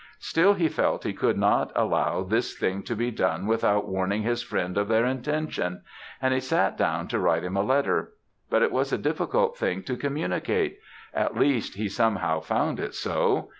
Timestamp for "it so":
12.79-13.49